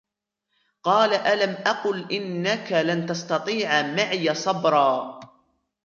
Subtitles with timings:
[0.83, 5.19] قَالَ أَلَمْ أَقُلْ إِنَّكَ لَنْ تَسْتَطِيعَ مَعِيَ صَبْرًا